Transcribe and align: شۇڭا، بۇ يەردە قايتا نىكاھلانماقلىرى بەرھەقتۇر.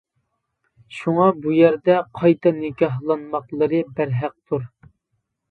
شۇڭا، 0.99 1.27
بۇ 1.43 1.53
يەردە 1.57 1.97
قايتا 2.21 2.55
نىكاھلانماقلىرى 2.57 3.85
بەرھەقتۇر. 4.01 4.67